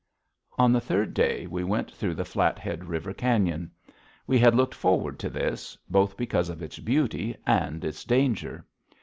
[0.57, 3.69] On the third day, we went through the Flathead River cañon.
[4.25, 8.65] We had looked forward to this, both because of its beauty and its danger.